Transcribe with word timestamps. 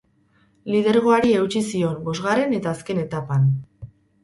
Lidergoari 0.75 1.35
eutsi 1.41 1.61
zion 1.67 2.01
bosgarren 2.09 2.59
eta 2.61 2.75
azken 2.79 3.05
etapan. 3.07 3.49